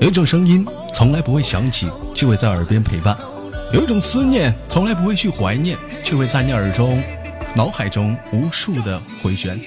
[0.00, 0.64] 有一种声音
[0.94, 3.16] 从来不会响起，却会在耳边陪伴；
[3.72, 7.02] 有一种思念从来不会去怀念，却会在你耳中、
[7.56, 9.58] 脑海中无数的回旋。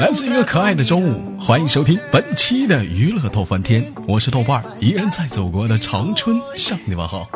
[0.00, 7.28] 来自一个可爱的中午，欢迎收听本期的娱乐逗翻天，我是豆瓣儿，依然在祖国的长春向你问好。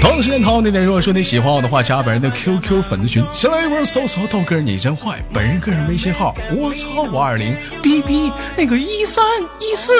[0.00, 9.24] 同时间，涛那点，如果说你喜欢我的话，加本人的 QQ 粉丝群，先来一波搜索豆哥你真坏，本人个人微信号我操五二零 B B 那个一三
[9.60, 9.92] 一四。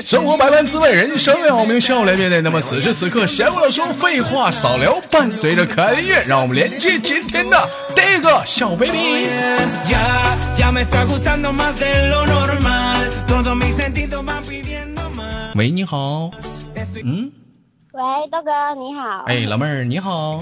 [0.00, 2.40] 生活百般滋味，人生要命，笑脸面对。
[2.40, 9.28] 那么此时此刻，闲话少说，废话少聊，伴随着可爱的音乐，让我们连接今天的第一个小 baby。
[15.54, 16.30] 喂，你好，
[17.04, 17.43] 嗯。
[17.94, 19.22] 喂，豆哥你好。
[19.26, 20.38] 哎，老妹儿你好。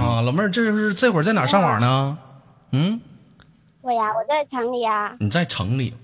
[0.00, 2.18] 啊，老妹儿，这是这会儿在哪上网呢？
[2.72, 3.00] 嗯。
[3.82, 5.14] 我呀，我在城里呀。
[5.20, 5.94] 你在城里？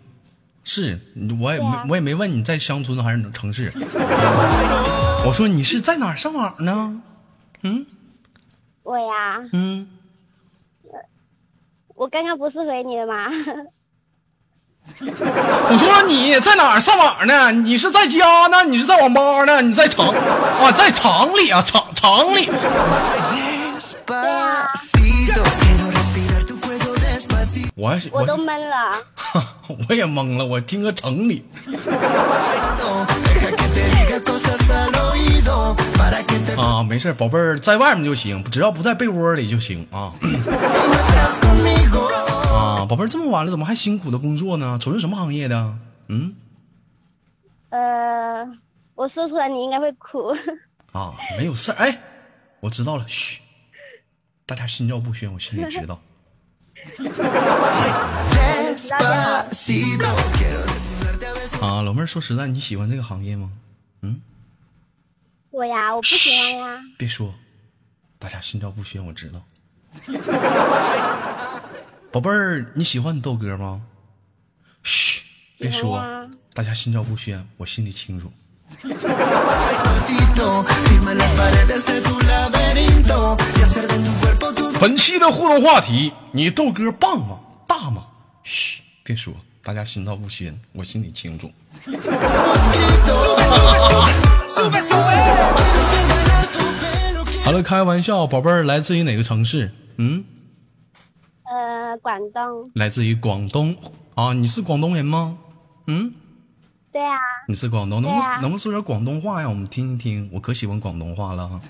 [0.62, 1.00] 是，
[1.40, 3.72] 我也没我也没问你在乡村还是城市。
[5.26, 7.02] 我说你是在哪上网呢？
[7.62, 7.84] 嗯。
[8.84, 9.42] 我呀。
[9.52, 9.88] 嗯。
[11.96, 13.30] 我刚刚不是回你了吗？
[15.00, 17.50] 我说你在哪儿上网呢？
[17.52, 18.64] 你是在家呢？
[18.64, 19.60] 你是在网吧呢？
[19.60, 20.72] 你在厂啊？
[20.72, 21.60] 在厂里啊？
[21.62, 22.48] 厂厂里。
[27.74, 28.90] 我我都懵了。
[29.88, 31.44] 我也懵了，我听个城里。
[36.56, 40.10] 啊，没事，宝贝儿，在外面就行，只要不在被窝里就行啊。
[42.56, 44.78] 啊，宝贝儿，这么晚了，怎么还辛苦的工作呢？
[44.80, 45.76] 从事什么行业的？
[46.08, 46.34] 嗯。
[47.68, 48.46] 呃，
[48.94, 50.34] 我说出来你应该会哭。
[50.92, 52.00] 啊，没有事儿，哎，
[52.60, 53.40] 我知道了，嘘，
[54.46, 56.00] 大家心照不宣，我心里知道。
[61.60, 63.52] 啊，老妹儿，说实在，你喜欢这个行业吗？
[64.00, 64.22] 嗯。
[65.50, 66.80] 我呀，我不喜欢呀。
[66.96, 67.34] 别说，
[68.18, 69.42] 大家心照不宣，我知道。
[72.12, 73.82] 宝贝儿，你喜欢你豆哥吗？
[74.82, 75.22] 嘘，
[75.58, 76.02] 别说，
[76.54, 78.32] 大家心照不宣，我心里清楚。
[84.80, 87.38] 本期的互动话题：你豆哥棒吗？
[87.66, 88.06] 大吗？
[88.44, 91.52] 嘘，别说，大家心照不宣，我心里清楚。
[97.44, 99.70] 好了，开玩笑，宝贝儿，来自于哪个城市？
[99.98, 100.24] 嗯，
[101.48, 102.70] 呃，广东。
[102.74, 103.74] 来自于广东
[104.14, 105.38] 啊，你是广东人吗？
[105.86, 106.12] 嗯，
[106.92, 107.18] 对啊。
[107.48, 109.48] 你是广东，能不能不说点广东话呀？
[109.48, 111.60] 我们听一听，我可喜欢广东话了。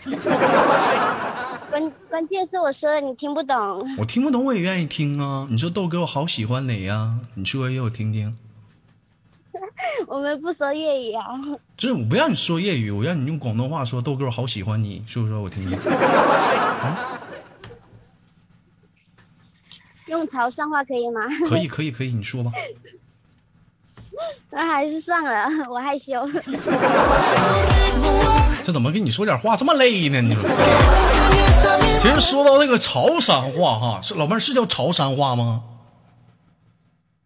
[1.69, 3.57] 关关键是我说的你听不懂。
[3.99, 5.47] 我听不懂，我也愿意听啊。
[5.51, 8.35] 你说豆哥，我好喜欢你呀，你说给我听听。
[10.07, 11.25] 我们不说粤语啊！
[11.77, 14.01] 就是我不让你说粤语，我让你用广东话说。
[14.01, 15.43] 豆哥，我好喜欢你，说不说？
[15.43, 15.77] 我听听。
[20.27, 21.21] 用潮汕话可以吗？
[21.49, 22.51] 可以，可以，可以，你说吧。
[24.51, 26.29] 那还是算了， 我害羞。
[28.65, 30.21] 这怎么跟你说点话这么累呢？
[30.21, 30.49] 你说。
[32.01, 35.63] 其实说到这个潮汕话哈，是老妹儿是叫潮汕话吗？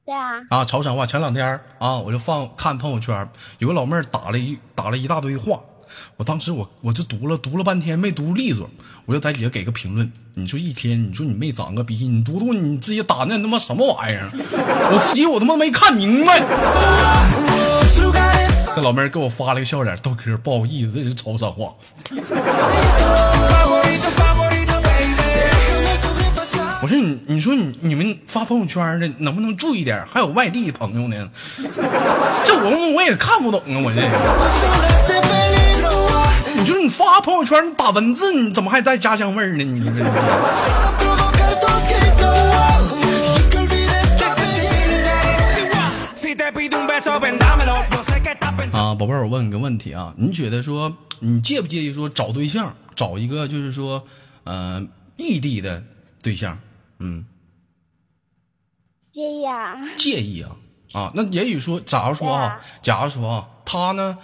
[0.05, 1.07] 对啊，潮汕话。
[1.07, 3.27] 前两天啊，我就放看朋友圈，
[3.59, 5.61] 有个老妹儿打了一打了一大堆话，
[6.17, 8.69] 我当时我我就读了读了半天没读利索，
[9.07, 10.13] 我就在底下给个评论。
[10.35, 14.29] 你说一天，你说你没长个逼，你读读你自己打那他妈什么玩意儿？
[14.93, 16.41] 我自己我他妈没看明白。
[18.75, 21.75] 这老妹儿给我发了个笑脸，豆哥不好意思，这是潮汕话。
[26.83, 30.03] 我说你，你说你你们发朋友圈的能不能注意点？
[30.11, 31.29] 还有外地朋友呢，
[32.45, 33.77] 这我我也看不懂啊！
[33.85, 34.01] 我这，
[36.61, 39.65] 你说你发朋友圈，你打文字，你怎么还带家乡味儿呢？
[39.65, 40.05] 你这。
[48.73, 54.05] 啊，宝贝儿，我问你个问题啊，你觉得说你介不介意说找对象，找一个就是说，
[54.45, 54.87] 呃，
[55.17, 55.83] 异地的
[56.23, 56.59] 对象？
[56.99, 57.25] 嗯，
[59.13, 59.77] 介意啊？
[59.97, 60.51] 介意啊？
[60.93, 64.19] 啊，那也许说，假如说啊，假如说啊，他呢，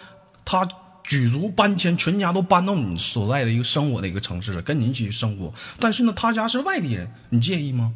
[0.44, 0.68] 他
[1.06, 5.52] 举足搬迁，全家都搬到你所在的一个生活的一个城市了，跟你一起生活。
[5.78, 7.94] 但是呢，他家是外地人，你介意吗？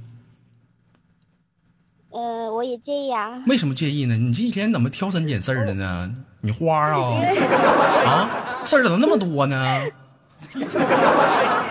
[2.10, 2.20] 呃，
[2.52, 3.42] 我也介意啊。
[3.46, 4.16] 为什么介意呢？
[4.16, 6.10] 你这一天怎么挑三拣四的呢？
[6.40, 6.98] 你花啊？
[8.06, 8.30] 啊，
[8.64, 9.84] 事儿怎么那么多呢？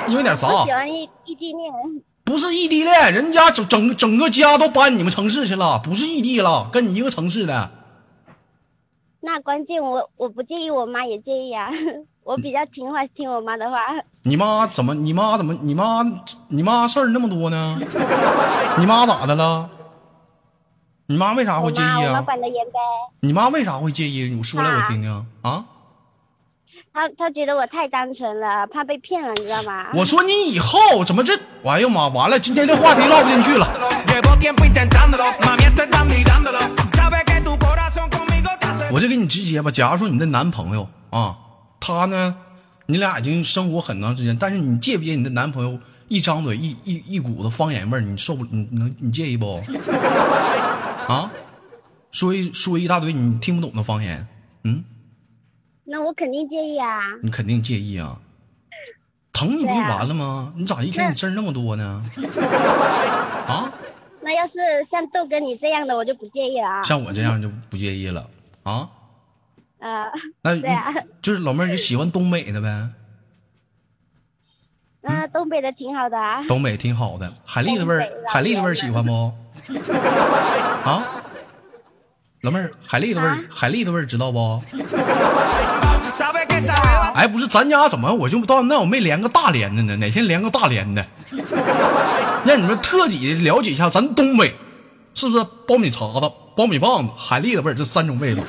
[0.07, 0.47] 因为点啥？
[0.47, 2.03] 我喜欢异异地恋。
[2.23, 7.71] 不是异地恋，人家整整整个家都搬你们城市去了，不是异地了，跟你一个城市的。
[9.21, 11.69] 那关键我我不介意，我妈也介意啊。
[12.23, 13.79] 我比较听话，听我妈的话。
[14.23, 14.93] 你妈怎么？
[14.95, 15.53] 你妈怎么？
[15.61, 16.03] 你妈
[16.47, 17.77] 你妈事儿那么多呢？
[18.77, 19.69] 你妈咋的了？
[21.07, 22.21] 你妈为啥会介意我妈啊？
[22.21, 22.79] 管得严呗。
[23.21, 24.29] 你妈为啥会介意？
[24.29, 25.65] 你说来我听听啊！
[26.93, 29.87] 她她觉得我太单纯了，怕被骗了，你知道吗？
[29.95, 31.37] 我说你以后怎么这？
[31.65, 32.07] 哎呀妈！
[32.09, 33.67] 完了，今天这话题唠不进去了。
[38.91, 41.37] 我就给你直接吧，假如说你的男朋友啊，
[41.79, 42.35] 他呢，
[42.87, 49.53] 你俩已经生活很长时间，但是你介不介意你的男朋友一张嘴一一一股子方言味儿，你受不你能你介意不？
[51.07, 51.31] 啊，
[52.11, 54.27] 说一说一大堆你听不懂的方言，
[54.63, 54.83] 嗯，
[55.85, 57.01] 那我肯定介意啊。
[57.21, 58.19] 你肯定介意啊。
[59.31, 60.51] 疼你不就完了吗？
[60.57, 62.01] 你咋一天你事儿那么多呢？
[63.47, 63.71] 啊，
[64.21, 64.57] 那要是
[64.89, 66.83] 像豆哥你这样的，我就不介意了啊。
[66.83, 68.27] 像我这样就不介意了
[68.69, 68.89] 啊？
[69.79, 70.11] 啊，
[70.43, 72.89] 对啊就是老妹儿就喜欢东北的呗？
[75.01, 76.43] 那 东北的挺好的啊。
[76.47, 79.31] 东北挺好的，海蛎子味儿海蛎子味儿喜欢不？
[80.83, 81.03] 啊，
[82.41, 84.59] 老妹儿，海蛎子味儿啊，海蛎子味儿知道不
[87.15, 89.95] 哎，不是，咱家怎么我就到那我没连个大连的呢？
[89.95, 91.05] 哪天连个大连的？
[92.45, 94.53] 让你们特地了解一下咱东北，
[95.13, 98.43] 是不是苞米碴子、苞米棒子、海蛎子味儿这三种味道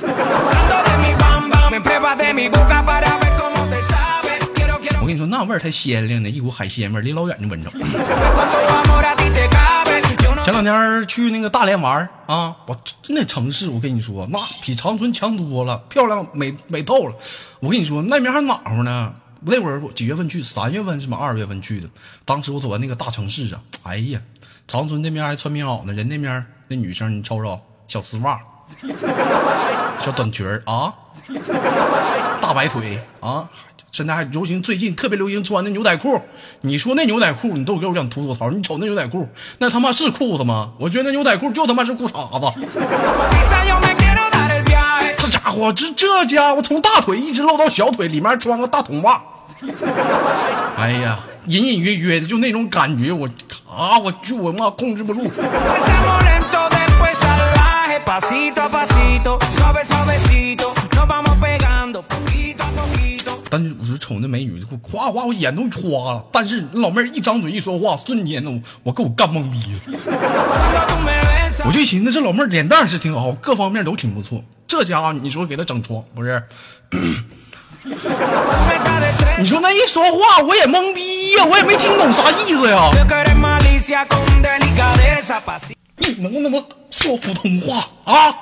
[4.99, 7.69] 我跟你说，那味儿太鲜亮了，一股海鲜味儿，离老远就闻着。
[10.43, 12.75] 前两天去那个大连玩儿啊，我
[13.07, 17.15] 那城市我跟你说，那比长春强多了，漂亮美美透了。
[17.61, 19.13] 我跟你说，那边还暖和呢。
[19.39, 20.43] 那会儿我几月份去？
[20.43, 21.17] 三月份是吗？
[21.17, 21.87] 二月份去的。
[22.25, 24.19] 当时我走在那个大城市上，哎呀，
[24.67, 27.57] 长春那边还穿棉袄呢，人那边那女生你瞅瞅，
[27.91, 28.39] 小丝袜，
[29.99, 30.93] 小短裙儿啊，
[32.39, 33.49] 大白腿啊。
[33.91, 36.21] 现在还流行，最近特别流行穿的牛仔裤。
[36.61, 38.49] 你说那牛仔裤，你都给我想吐吐槽。
[38.49, 39.27] 你瞅那牛仔裤，
[39.57, 40.71] 那他妈是裤子吗？
[40.79, 42.49] 我觉得那牛仔裤就他妈是裤衩子。
[45.17, 49.21] 这家伙，这这家伙从大腿一直露到小腿，里面穿个大筒袜。
[50.77, 53.27] 哎呀，隐隐约约的就那种感觉，我
[53.69, 55.29] 啊，我就我妈控制不住。
[63.49, 66.23] 但是我说瞅那美女，我夸夸我眼都花了。
[66.31, 69.79] 但是老妹儿一张嘴一说话，瞬间我我给我干懵逼了。
[71.65, 74.41] 我就寻思这老妹儿脸蛋是挺好，各方面都挺不错。
[74.65, 76.41] 这家伙你说给她整妆不是？
[79.37, 82.89] 你说那一说话我也懵逼呀，我也没听懂啥意思呀。
[86.01, 86.51] 你能不能
[86.89, 88.35] 说普通话啊.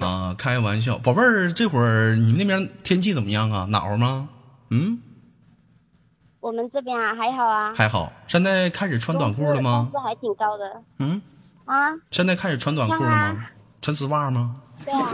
[0.00, 3.66] 啊，开玩笑，宝贝儿，这会儿你们那边天气怎么样啊？
[3.68, 4.28] 暖和吗？
[4.70, 4.98] 嗯，
[6.40, 7.74] 我们这边啊还好啊。
[7.76, 8.10] 还好。
[8.26, 10.00] 现在开始穿短裤了吗工？
[10.00, 11.20] 资还挺高的嗯，
[11.66, 11.92] 啊。
[12.10, 13.50] 现在开始穿短裤了吗啊？
[13.82, 14.54] 穿丝袜吗？
[14.84, 15.06] 对啊。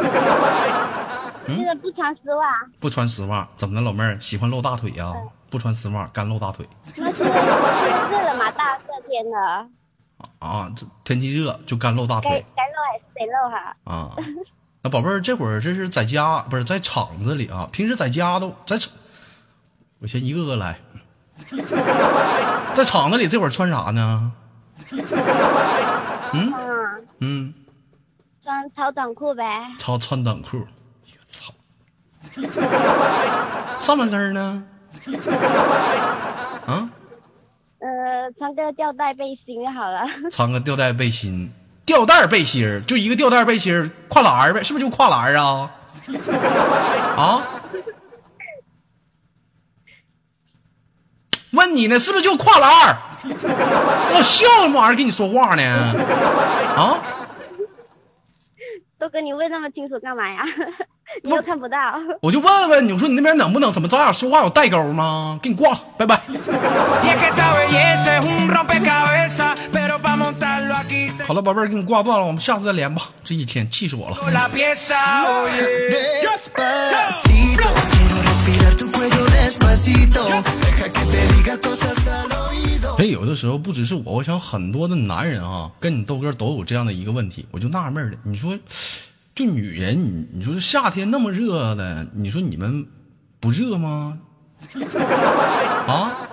[1.48, 2.46] 现在不穿丝袜，
[2.78, 5.12] 不穿丝袜，怎么的，老妹儿喜欢露大腿呀、
[5.50, 9.36] 不穿丝袜，干露大腿 热了嘛，大热天的，
[10.38, 10.70] 啊？
[10.76, 13.76] 这天气热就干露大该腿该露还是得露哈。
[13.84, 14.16] 啊。
[14.82, 17.68] 那宝贝儿，这会儿这是在家，不是在厂子里啊？
[17.70, 18.92] 平时在家都在厂，
[19.98, 20.78] 我先一个个来。
[22.74, 24.32] 在厂子里这会儿穿啥呢？
[26.32, 26.54] 嗯，
[27.18, 27.54] 嗯，
[28.42, 29.74] 穿超短裤呗。
[29.78, 30.66] 超穿短裤。
[31.28, 31.52] 操！
[33.80, 34.64] 上半身呢？
[36.66, 36.88] 啊，
[37.80, 40.02] 呃，穿个吊带背心就好了。
[40.30, 41.52] 穿个吊带背心，
[41.86, 45.70] 吊带背心儿就一个吊带背心儿，跨栏儿呗，是不是就跨栏儿啊？
[47.16, 47.42] 啊？
[51.52, 52.96] 问你呢，是不是就跨栏儿？
[54.14, 55.62] 我笑什么玩意儿跟你说话呢？
[56.76, 56.98] 啊？
[58.98, 60.44] 都跟你问那么清楚干嘛呀？
[61.22, 61.76] 你又看不到。
[62.20, 65.38] 我就问问你我说你那边能不能怎么咱俩说话有代沟吗？
[65.42, 66.20] 给你挂了拜拜
[71.26, 73.02] 好了宝贝儿给你挂断了我们下次再连吧。
[73.24, 74.16] 这一天气死我了。
[82.96, 88.52] 所以有的时候不只是我我想很多的男人啊跟你豆哥都有这样的一个问题我就纳闷了你说
[89.34, 92.86] 就女人，你你说夏天那么热的，你说你们
[93.38, 94.18] 不热吗？
[95.86, 96.28] 啊？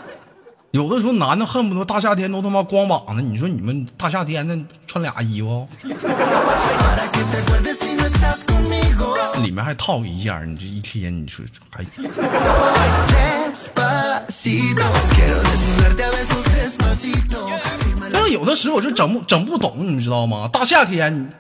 [0.71, 5.65] 有的时候男的恨不得大夏天都他妈光膀子，你说你们大夏天的穿俩衣服，
[9.41, 11.83] 里面还套一件，你这一天你说还
[18.11, 20.49] 但是有的时候我就整不整不懂，你知道吗？
[20.51, 21.31] 大夏天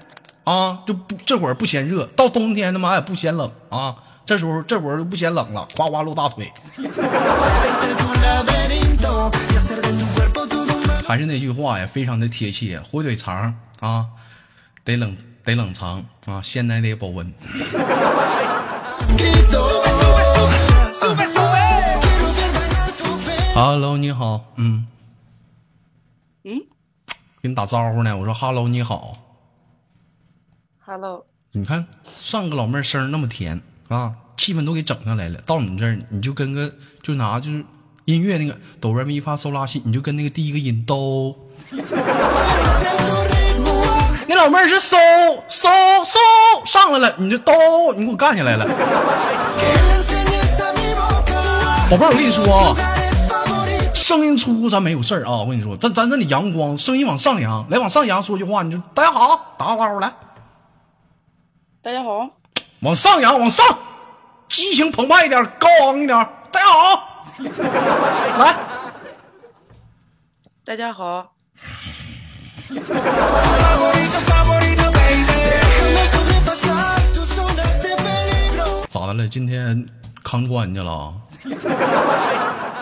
[0.47, 3.97] 啊，就不这会儿不嫌热，到冬天他妈也不嫌冷啊。
[4.25, 6.49] 这时候这会儿就不嫌冷了，哗哗露大腿。
[11.05, 14.05] 还是那句话呀，非常的贴切，火腿肠啊，
[14.85, 17.33] 得冷得冷藏啊，鲜奶得保温。
[23.53, 24.87] 哈喽，你好，嗯，
[26.45, 26.61] 嗯，
[27.41, 29.26] 给你打招呼呢，我说哈喽，你好。
[30.89, 35.37] ，Hello，你看上个老妹儿声那么甜啊，气氛都给整上来了。
[35.45, 36.71] 到你这儿，你就跟个
[37.03, 37.65] 就拿就是
[38.05, 41.35] 音乐那个哆来咪发嗦拉西，你就跟那个第一个音哆。
[44.29, 44.95] 你老妹儿是嗦
[45.49, 45.67] 嗦
[46.05, 46.15] 嗦
[46.65, 47.53] 上来了，你就哆，
[47.97, 48.65] 你给我干下来了。
[51.91, 52.73] 宝贝儿，我跟你说啊，
[53.93, 55.39] 声音粗咱没有事儿啊。
[55.39, 60.13] 我跟你说，咱咱这里阳光，声音往上扬，来往上扬说句话，你就大家好，打个招呼来，
[61.87, 62.29] 大家好，
[62.81, 63.65] 往上扬，往上，
[64.49, 66.17] 激情澎湃一点，高昂一点，
[66.51, 67.23] 大家好，
[68.39, 68.55] 来。
[70.65, 71.31] 大家好.
[78.89, 79.25] 咋的了？
[79.29, 79.87] 今天
[80.25, 81.13] 扛关去了？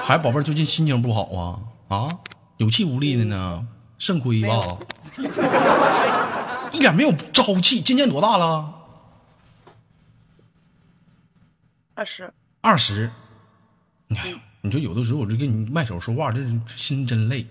[0.03, 1.29] 还宝贝儿最近心情不好
[1.89, 1.95] 啊？
[1.95, 2.07] 啊，
[2.57, 3.67] 有气无力的呢，
[3.99, 4.63] 肾亏吧？
[6.71, 7.79] 一点没有朝气。
[7.79, 8.71] 今年多大了？
[11.95, 13.09] 二十，二十。
[14.07, 16.41] 你看，你说有的时候我就跟你卖手说话，这
[16.75, 17.47] 心真累，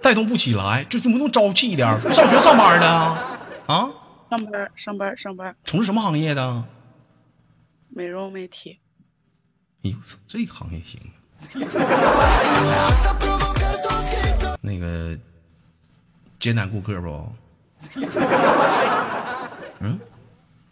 [0.00, 2.00] 带动不起来，这就不能朝气一点。
[2.00, 3.42] 上学上班的啊？
[3.66, 3.90] 啊，
[4.30, 6.64] 上班上班上班，从事什么行业的？
[7.88, 8.78] 美容美体，
[9.82, 11.00] 哎呦我，操这个行业行。
[14.60, 15.18] 那个
[16.38, 17.32] 接待顾客不？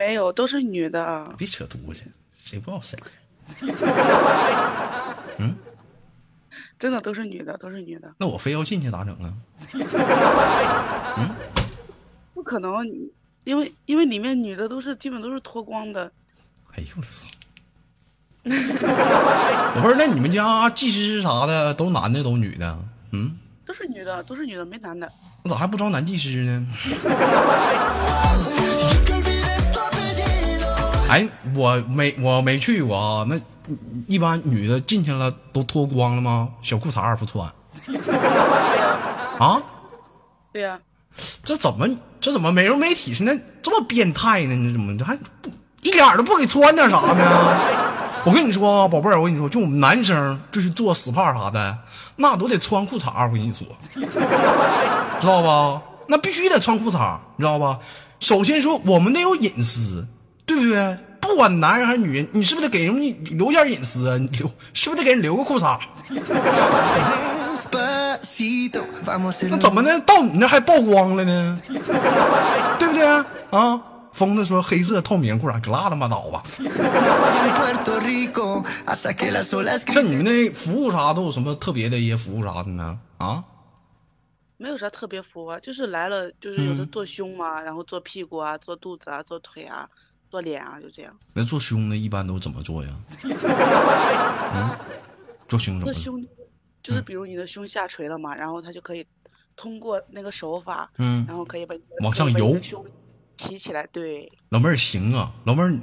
[0.01, 2.01] 没有，都是女的啊，别扯犊子，
[2.43, 2.97] 谁不知道谁？
[6.79, 9.31] 真的都是女的，都是女的，那我非要进去咋整啊？
[11.19, 11.29] 嗯
[12.33, 12.73] 不可能，
[13.45, 16.11] 因为因为里面女的都是基本都是脱光的，
[16.73, 17.27] 哎呦我操！
[19.77, 22.79] 我 不是，那你们家技师啥的都男的都女的？
[23.13, 25.13] 嗯，都是女的，都是女的，没男的。
[25.43, 26.67] 那咋还不招男技师呢？
[31.11, 33.27] 哎，我没我没去过啊。
[33.29, 33.39] 那
[34.07, 36.49] 一般女的进去了都脱光了吗？
[36.63, 37.51] 小裤衩也不穿
[37.87, 38.97] 对呀、
[39.39, 39.63] 啊？
[40.53, 40.79] 对呀、
[41.45, 41.89] 这怎么
[42.21, 44.55] 这怎么美容美体现在这么变态呢？
[44.55, 45.51] 你怎么这还不
[45.83, 47.61] 一点都不给穿点啥呢？
[48.27, 51.79] 我跟你说啊，宝贝儿，我跟你说，就我们男生就是做 SPA 啥的，
[52.17, 53.29] 那都得穿裤衩儿。
[53.29, 53.67] 我跟你说，
[55.21, 55.83] 知道吧？
[56.07, 57.79] 那必须得穿裤衩儿，你知道吧？
[58.21, 60.07] 首先说，我们得有隐私，
[60.55, 60.99] 对不对？
[61.21, 64.17] 不管男人还是女人，你是不是得给人留点隐私啊？
[64.17, 65.79] 你留是不是得给人留个裤衩
[69.49, 70.01] 那怎么呢？
[70.01, 71.57] 到你那还曝光了呢？
[72.79, 73.07] 对不对
[73.51, 73.81] 啊？
[74.13, 76.43] 疯子说黑色透明裤衩，可拉他妈倒吧
[79.93, 82.99] 像你们那服务啥都有什么特别的一些服务啥的呢？
[83.19, 83.45] 啊？
[84.57, 89.89] 没有啥特别服务啊，就是来了就是有的做胸嘛，然后做屁股啊，做肚子啊，做腿啊，
[90.31, 91.15] 做脸啊，就这样。
[91.35, 92.91] 那做胸的一般都怎么做呀？
[94.55, 94.71] 嗯，
[95.49, 96.03] 做胸怎么做？
[96.03, 96.25] 胸
[96.83, 99.07] 就是比如你的胸下垂了嘛，然后他就可以
[99.57, 102.87] 通过那个手法，嗯然后可以把你往上游胸
[103.37, 105.79] 提起来，对，老妹儿行啊，老妹儿，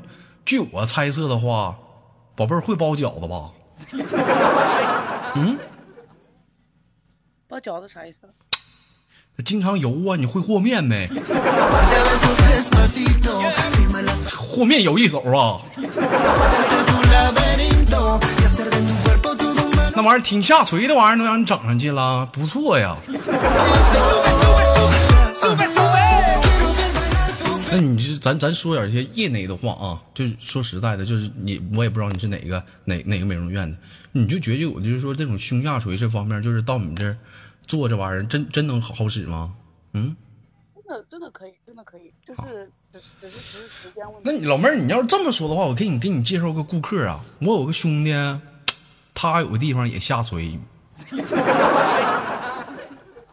[0.45, 1.77] 据我猜测的话，
[2.35, 3.51] 宝贝儿会包饺子吧？
[5.35, 5.59] 嗯
[7.47, 8.27] 包饺子啥意思？
[9.45, 11.07] 经常油啊，你会和面没
[14.31, 15.61] 和面有一手啊。
[19.95, 22.95] 那玩意儿挺下垂的玩意儿，都让你整上去了，不错呀。
[27.69, 33.77] 那你就咱咱说点一些业内的话啊，就是说实在的，就是你我也不知道你是哪个哪哪个美容院的，
[34.13, 37.15] 你就觉得我就是说这种胸下垂这方面，就是到你这儿
[37.67, 39.53] 做这玩意儿，真真能好好使吗？
[39.93, 40.15] 嗯，
[40.75, 44.21] 真的真的可以，真的可以，就是只是只是只是时间问题。
[44.23, 48.13] 那你老妹儿，你要是这么说的话，我给你给你介绍个顾客啊，我有个兄弟，
[49.13, 50.57] 他有个地方也下垂，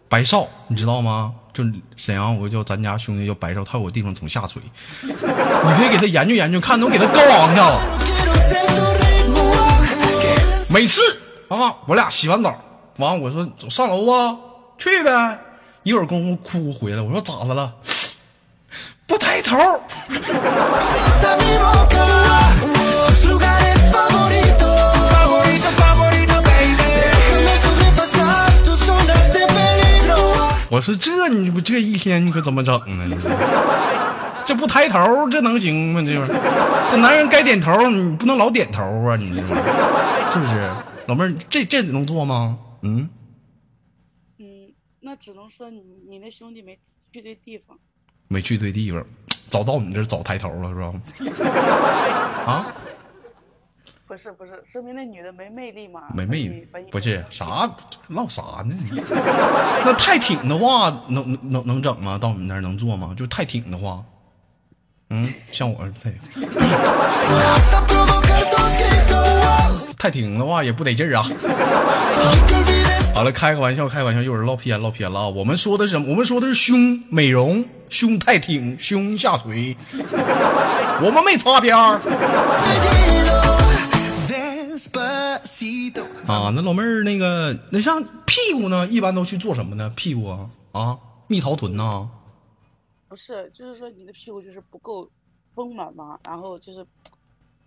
[0.08, 1.34] 白少，你知道吗？
[1.52, 1.62] 就
[1.96, 4.60] 沈阳，有个叫咱家兄弟叫白少，他有个地方总下垂，
[5.02, 7.80] 你可以给他研究研究，看能给他高昂上。
[10.74, 11.00] 每次
[11.48, 12.60] 啊，我俩洗完澡，
[12.98, 14.36] 完我说走上楼啊，
[14.78, 15.38] 去呗。
[15.82, 17.72] 一会儿功夫哭回来，我说咋的了？
[19.06, 19.58] 不抬头。
[30.70, 32.74] 我说这你不这一天你可怎么整
[33.08, 33.16] 呢？
[34.46, 36.02] 这不抬头这能行吗？
[36.04, 36.26] 这不，
[36.90, 39.16] 这男人该点头，你不能老点头啊！
[39.16, 40.70] 你是不是？
[41.06, 42.56] 老妹儿，这这能做吗？
[42.84, 43.08] 嗯，
[44.38, 46.78] 嗯，那只能说你你那兄弟没
[47.12, 47.76] 去对地方。
[48.28, 49.04] 没去对地方，
[49.50, 50.92] 早到你这儿早抬头了是吧？
[52.46, 52.74] 啊，
[54.06, 56.02] 不是不是，说明那女的没魅力嘛。
[56.14, 57.70] 没魅力不是啥
[58.08, 58.74] 唠啥呢？
[59.84, 62.18] 那太挺的话，能能能能整吗？
[62.18, 63.14] 到你那儿能做吗？
[63.16, 64.04] 就太挺的话，
[65.10, 66.12] 嗯，像我太.
[69.98, 71.24] 太挺的话也不得劲儿啊。
[73.14, 75.28] 好了，开个玩笑，开个玩笑，一会儿唠偏唠偏了啊。
[75.28, 76.10] 我们说的是什么？
[76.10, 79.76] 我们说的是胸美容，胸太挺，胸下垂。
[81.00, 82.00] 我们没擦边儿
[86.26, 86.50] 啊。
[86.52, 89.88] 那老妹儿，那个那像屁股呢，一般都去做什么呢？
[89.94, 92.08] 屁股啊啊，蜜桃臀呐、
[93.08, 95.08] 不是，就是说你的屁股就是不够
[95.54, 96.84] 丰满嘛，然后就是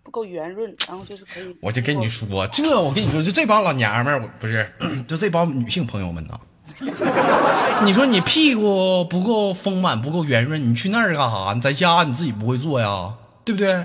[0.08, 1.54] 不够圆润，然后就是可以。
[1.60, 4.66] 我就跟你，说，这我跟你说，就这帮老娘们儿，我不是，
[5.06, 6.32] 就这帮女性朋友们呐。
[7.84, 11.52] 你说你屁股不够丰满，不够圆润，你去那儿干啥？
[11.52, 13.12] 你在家你自己不会做呀，
[13.44, 13.84] 对不对？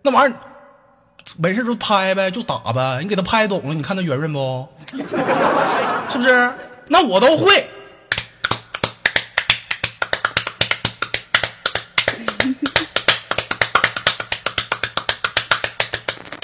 [0.00, 0.36] 那玩意儿
[1.36, 4.66] 没事就拍呗，就打呗，你给他拍懂了，你看他圆润不？
[6.08, 6.50] 是不是？
[6.88, 7.68] 那我都会。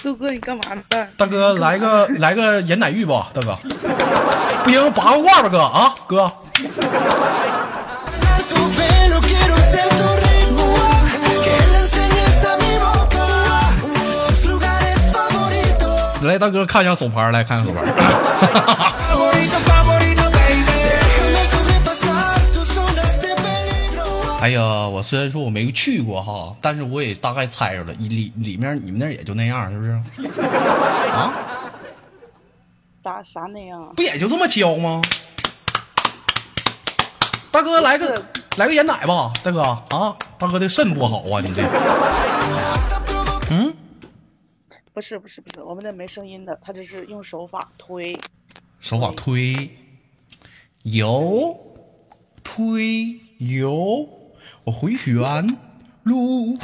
[0.06, 0.82] 哥哥，你干嘛呢？
[1.16, 3.56] 大哥，来个来个盐奶浴吧，大哥。
[4.62, 6.32] 不行，拔个罐吧，哥啊，哥。
[16.22, 17.82] 来，大哥，看一下手牌，来看看手牌。
[24.46, 29.90] 哎呀，我虽然说我没去过哈，但是我也大概猜着了，里里面你们那儿也就那样，是不是？
[31.10, 31.34] 啊，
[33.02, 33.92] 啥啥那样啊？
[33.96, 35.02] 不也就这么教吗？
[37.50, 38.24] 大哥，来个
[38.56, 41.62] 来个盐奶吧，大哥啊，大哥的肾不好啊，你这，
[43.50, 43.74] 嗯，
[44.94, 48.16] 不是不是不是，我们那没声音的，他这是用手法推。
[48.78, 49.76] 手法推，
[50.84, 51.58] 油，
[52.44, 54.08] 推游，
[54.66, 55.14] 我回旋
[56.02, 56.56] 路。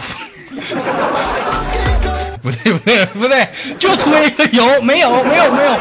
[2.43, 5.73] 不对不对不对，就推个油，没有没有没有。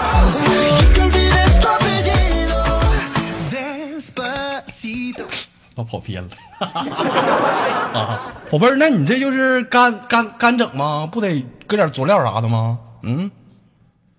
[5.76, 6.30] 老跑偏了
[7.98, 11.08] 啊，宝贝儿，那你这就是干干干整吗？
[11.12, 12.78] 不得搁点佐料啥的吗？
[13.02, 13.32] 嗯，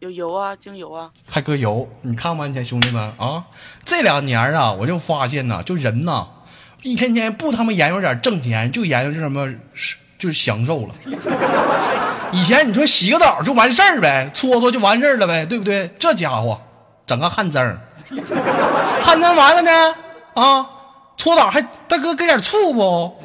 [0.01, 3.45] 有油啊，精油啊，还搁油，你看吧，你看兄弟们啊，
[3.85, 6.27] 这两年啊，我就发现呐，就人呐，
[6.83, 9.49] 一天天不他妈研究点挣钱，就研究这什么，
[10.19, 10.89] 就是享受了。
[12.33, 15.89] 以前你说洗个澡就完事儿呗，搓搓就完事儿了呗，对不对？
[15.99, 16.61] 这家伙
[17.07, 17.79] 整个汗蒸，
[19.01, 19.95] 汗蒸完了呢，
[20.35, 20.67] 啊，
[21.17, 23.19] 搓澡还大哥搁点醋不？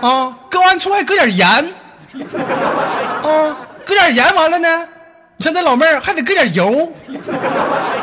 [0.00, 1.46] 啊，搁完醋还搁点盐，
[3.22, 4.88] 啊，搁点盐完了呢，
[5.36, 6.90] 你像这老妹儿还得搁点油，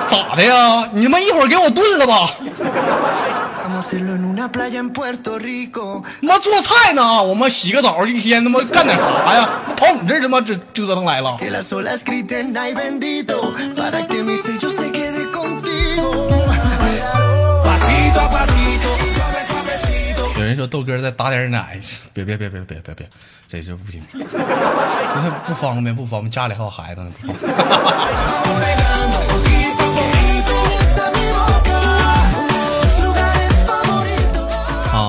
[0.10, 0.88] 咋的呀？
[0.94, 2.30] 你们一会儿给我炖了吧？
[6.22, 9.50] 妈做菜呢，我们洗个澡，一天他妈干点啥呀？
[9.76, 11.38] 跑你这儿他妈这折腾来了。
[20.38, 21.80] 有人说豆哥再打点奶，
[22.14, 23.10] 别别别别别别别，
[23.50, 24.02] 这就不行，
[25.46, 27.12] 不方便不方便，家里还有孩子呢。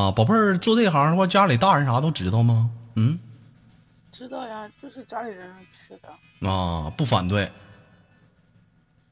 [0.09, 2.71] 啊，宝贝儿做这行的话，家里大人啥都知道吗？
[2.97, 3.19] 嗯
[4.11, 7.51] 知道呀，就是家里人吃的，啊，不反对。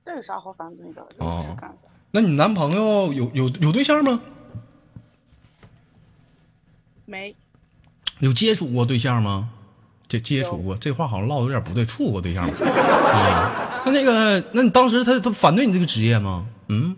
[0.04, 1.06] 这有啥好反对的？
[1.18, 1.56] 就哦。
[2.10, 4.20] 那你男朋友有有有对象吗？
[7.04, 7.36] 没，
[8.20, 9.50] 有接触过对象吗？
[10.08, 13.82] 这接触过，这话好像唠的有点不对，处过对象吗啊？
[13.86, 16.46] 那那个，那你当时他他反对你这个职业吗？
[16.68, 16.96] 嗯，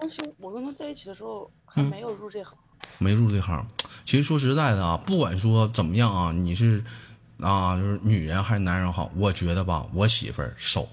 [0.00, 2.54] 当时我跟他在一起的时候还没有入这行。
[3.00, 3.66] 没入这行。
[4.04, 6.84] 其实说实在的啊，不管说怎么样啊，你是
[7.40, 10.88] 啊，就是女人还是男人好，我觉得吧，我媳妇儿手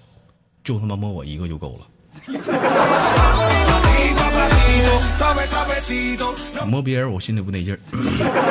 [0.63, 1.87] 就他妈摸我一个就够了。
[6.65, 7.79] 摸别人我心里不得劲儿。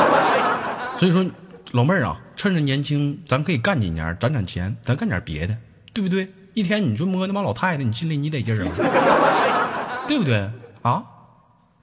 [0.99, 1.25] 所以说，
[1.73, 5.57] 老妹儿啊，趁着年轻，咱可以干几年，攒攒钱，咱干点别的，
[5.92, 6.31] 对不对？
[6.55, 8.73] 一天你就摸那妈老太太，你心里你得劲儿啊，
[10.09, 10.51] 对不对？
[10.83, 11.03] 啊，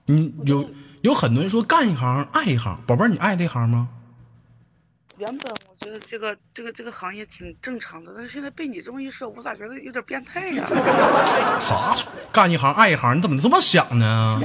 [0.06, 0.68] 你有
[1.04, 3.90] 有很多人说干一行爱一行，宝贝儿，你爱这行吗？
[5.18, 10.64] 原本我觉得这个这个这个行业挺正常的，但是现在被你这么一说，我咋觉得有点变态呀？
[11.60, 11.94] 啥？
[12.32, 14.40] 干一行爱一行，你怎么这么想呢？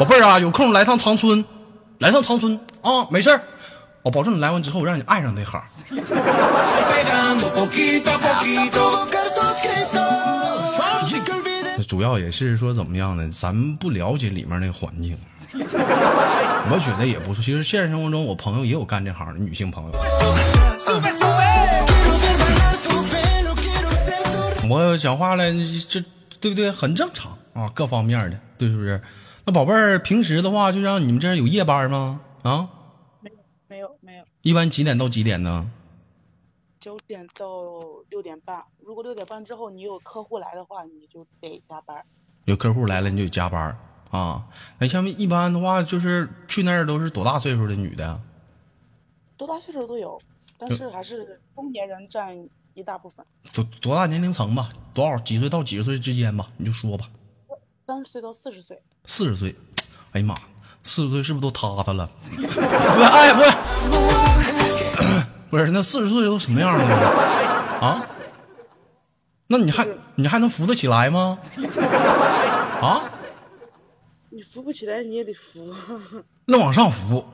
[0.00, 1.44] 宝贝儿啊，有空来趟长春，
[1.98, 3.40] 来趟长春啊，没事儿，
[4.02, 5.62] 我保证你来完之后，我让你爱上这行。
[11.90, 13.28] 主要也是说怎么样呢？
[13.36, 15.18] 咱们不了解里面那个环境，
[15.58, 17.42] 我觉得也不错。
[17.42, 19.90] 其实现实生活中，我朋友也有干这行的女性朋友。
[24.68, 25.52] 我讲话了，
[25.88, 26.00] 这
[26.38, 26.70] 对不对？
[26.70, 29.02] 很正常啊，各方面的，对是不是？
[29.44, 32.20] 那宝贝儿，平时的话，就像你们这儿有夜班吗？
[32.42, 32.68] 啊，
[33.68, 35.68] 没有没有，一般几点到几点呢？
[36.80, 37.46] 九点到
[38.08, 38.64] 六点半。
[38.80, 42.02] 如果六点半之后你有客户来的话，你就得加班。
[42.46, 43.78] 有客户来了，你就得加班
[44.10, 44.42] 啊。
[44.78, 48.18] 那像一般的话，就是去那儿都是多大岁数的女的？
[49.36, 50.18] 多大岁数都有，
[50.56, 53.24] 但是还是中年人占一大部分。
[53.52, 54.70] 多多大年龄层吧？
[54.94, 56.48] 多少几岁到几十岁之间吧？
[56.56, 57.10] 你就说吧。
[57.86, 59.54] 三十岁到四十岁，四十岁，
[60.12, 60.34] 哎呀妈，
[60.82, 62.08] 四十岁是不是都塌塌了？
[62.22, 63.50] 不是，哎，不是，
[65.50, 66.84] 不是，那四十岁都什么样了？
[67.80, 68.06] 啊？
[69.48, 71.38] 那你还你还能扶得起来吗？
[72.80, 73.10] 啊？
[74.30, 75.74] 你扶不起来你也得扶。
[76.46, 77.24] 那往上扶。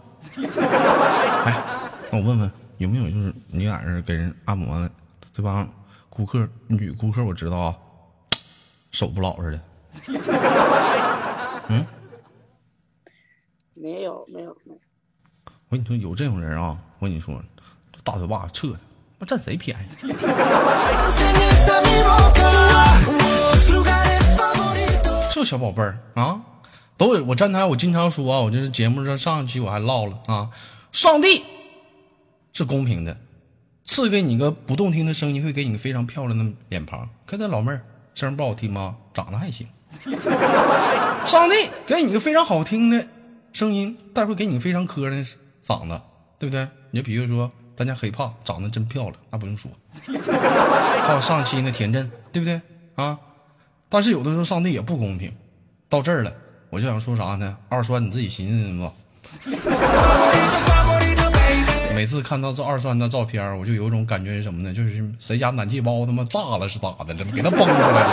[1.45, 1.63] 哎，
[2.11, 4.91] 那我问问有没有就是你俩人给人按摩的
[5.33, 5.69] 这帮
[6.09, 7.77] 顾客女顾客，我知道啊，
[8.93, 9.61] 手不老实的。
[11.69, 11.87] 嗯
[13.75, 14.81] 没有没有没有，
[15.69, 17.56] 我跟你说，有这种人啊，我跟你说，这
[18.07, 18.81] 大嘴巴撤了，
[19.19, 19.83] 妈占谁便宜？
[25.35, 26.41] 这小宝贝儿啊？
[26.97, 30.51] 都有我站台，我经常说啊，我就是节目上上一期我还唠了啊，
[30.93, 31.43] 上帝
[32.53, 33.17] 是公平的，
[33.83, 37.09] 赐给你个不动听的声音，会给你个非常漂亮的脸庞。
[37.27, 38.95] 看这老妹儿声音不好听吗？
[39.13, 39.67] 长得还行。
[41.27, 43.05] 上帝给你个非常好听的
[43.53, 45.17] 声音，但会给你个非常磕碜的
[45.67, 46.01] 嗓子，
[46.39, 46.69] 对不对？
[46.93, 49.71] 你就比如说咱家黑怕长得真漂亮，那不用说。
[51.07, 52.61] 还有上期那田震，对不对
[52.95, 53.19] 啊？
[53.89, 55.33] 但是有的时候上帝也不公平。
[55.89, 56.33] 到这儿了，
[56.71, 57.57] 我就想说啥呢？
[57.69, 58.93] 二栓你自己寻思寻思吧。
[61.95, 64.75] 每次看到这二栓的照片，我就有一种感觉是什么呢？
[64.75, 67.25] 就是谁家暖气包他妈炸了是咋的了？
[67.35, 68.11] 给他崩出来了。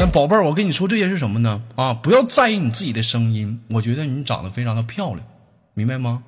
[0.00, 1.60] 但宝贝儿，我跟你说这些是什么呢？
[1.76, 5.20] 啊，不要在意你自己的声音，我觉得你长得非常的漂亮，
[5.74, 6.22] 明白吗？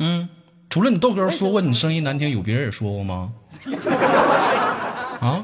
[0.00, 0.28] 嗯，
[0.68, 3.32] 除了你豆哥说过你声音难听，有别人也说过吗？
[5.22, 5.42] 啊？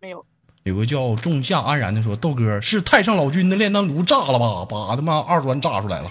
[0.00, 0.26] 没有，
[0.64, 4.66] 有个叫仲夏安然的说，豆哥是太上老君的炼丹炉炸了吧？
[4.68, 6.10] 把他妈二栓炸出来了。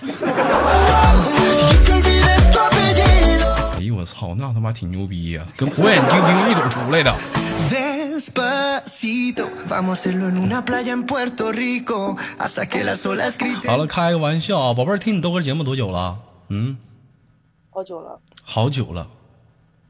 [3.76, 7.14] 哎呦我操，那他妈挺牛逼呀、跟火眼金睛一嘴出来的。
[13.68, 16.18] 好了，开个玩笑啊，宝贝儿，听你豆哥节目多久了？
[16.50, 16.78] 嗯，
[17.70, 19.08] 好久了，好久了，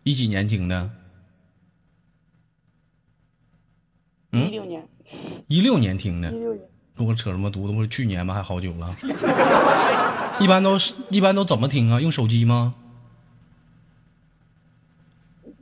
[0.04, 0.90] 一几年听的？
[4.34, 4.88] 嗯一六年，
[5.48, 6.40] 一六年听的一。
[6.40, 7.74] 六年，跟我扯什么犊子？
[7.74, 8.34] 不是去年吗？
[8.34, 8.90] 还好久了。
[10.40, 12.02] 一般都是一般都怎么听啊？
[12.02, 12.76] 用手机吗？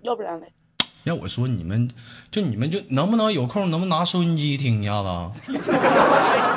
[0.01, 0.51] 要不然嘞，
[1.05, 1.89] 要我说，你们
[2.31, 5.31] 就你们就能不能有空，能不能拿收音机听一下子啊？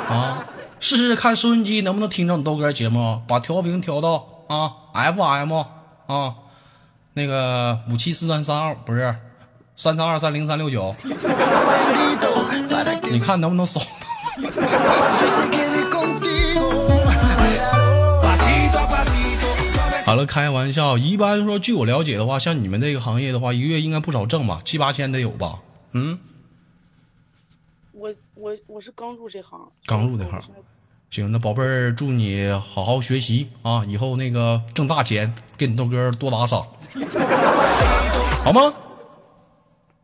[0.13, 0.45] 啊，
[0.79, 5.53] 试试看收音机能不能听着你豆哥节目，把调频调到啊 FM
[6.07, 6.35] 啊，
[7.13, 9.15] 那个五七四三三二不是
[9.75, 10.93] 三三二三零三六九
[13.11, 13.79] 你看能不能扫？
[20.09, 20.97] 好了，开玩笑。
[20.97, 25.59] 一般说，据我了解的话，像你们这个行业的话，一个月应该不少挣吧，七八千得有吧？
[25.91, 26.17] 嗯，
[27.91, 30.41] 我我我是刚入这行，刚入这行
[31.11, 36.65] 行，那宝贝儿，祝你好好学习啊，以后那个挣大钱，给你豆哥多打赏，
[38.43, 38.73] 好吗？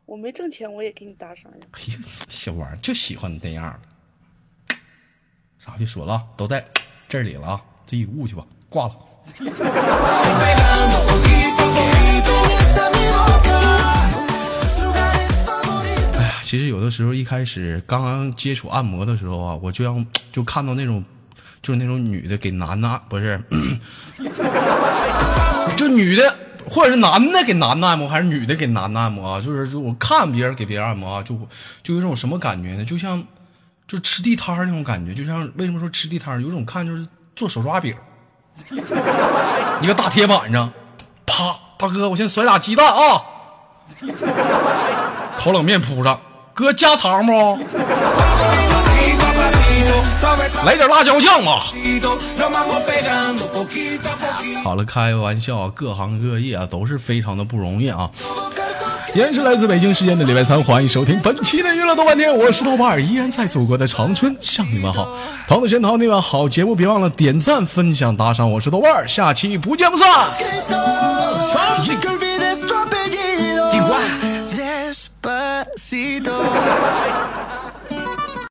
[0.06, 1.66] 我没挣钱，我也给你打赏呀。
[1.72, 3.76] 哎呀，小玩意儿就喜欢你这样
[4.68, 4.76] 的。
[5.58, 6.64] 啥别说了啊，都在
[7.10, 8.96] 这里了啊，自己悟去吧，挂了。
[9.26, 9.32] 哎
[16.22, 21.04] 呀，其实有的时候一开始刚刚接触按摩的时候啊，我就让就看到那种，
[21.62, 23.42] 就是那种女的给男的不是，
[25.76, 26.38] 就女的
[26.70, 29.42] 或者是男的给男的按摩，还是女的给男的按摩啊？
[29.42, 31.36] 就是就我看别人给别人按摩啊，就
[31.82, 32.86] 就有一种什么感觉呢？
[32.86, 33.24] 就像
[33.88, 36.40] 就吃地摊那种感觉，就像为什么说吃地摊？
[36.42, 37.96] 有种看就是做手抓饼，
[39.82, 40.72] 一个大铁板上，
[41.26, 43.22] 啪，大哥，我先甩俩鸡蛋啊。
[45.38, 46.20] 烤冷面铺上，
[46.54, 47.60] 哥加肠不？
[50.66, 51.68] 来点辣椒酱吧。
[54.64, 58.10] 好了，开个玩笑，各行各业啊都是非常的不容易啊。
[59.16, 65.18] 依然是来自北京时间的礼拜三，欢迎收听本期的娱乐豆瓣天，我是豆瓣儿，依然在祖国的长春向你们好。
[65.48, 68.52] 同样的，先淘那个好节目，别忘了点赞、分享、打赏。
[68.52, 70.06] 我是豆瓣儿，下期不见不散。